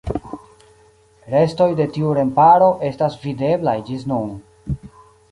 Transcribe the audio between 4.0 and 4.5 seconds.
nun.